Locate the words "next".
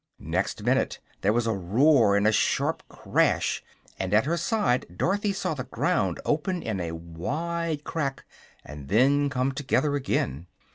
0.17-0.63